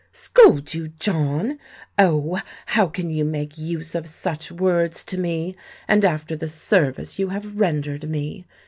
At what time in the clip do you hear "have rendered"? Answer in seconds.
7.27-8.09